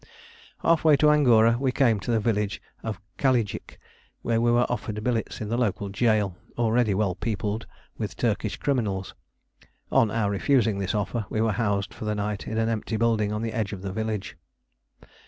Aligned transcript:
Half 0.63 0.83
way 0.83 0.95
to 0.95 1.11
Angora 1.11 1.57
we 1.59 1.71
came 1.71 1.99
to 1.99 2.09
the 2.09 2.19
village 2.19 2.59
of 2.81 2.99
Kalijik, 3.19 3.77
where 4.23 4.41
we 4.41 4.51
were 4.51 4.65
offered 4.67 5.03
billets 5.03 5.41
in 5.41 5.49
the 5.49 5.59
local 5.59 5.89
jail, 5.89 6.35
already 6.57 6.95
well 6.95 7.13
peopled 7.13 7.67
with 7.99 8.17
Turkish 8.17 8.57
criminals. 8.57 9.13
On 9.91 10.09
our 10.09 10.31
refusing 10.31 10.79
this 10.79 10.95
offer, 10.95 11.27
we 11.29 11.39
were 11.39 11.51
housed 11.51 11.93
for 11.93 12.05
the 12.05 12.15
night 12.15 12.47
in 12.47 12.57
an 12.57 12.67
empty 12.67 12.97
building 12.97 13.31
on 13.31 13.43
the 13.43 13.53
edge 13.53 13.73
of 13.73 13.83
the 13.83 13.93
village. 13.93 14.35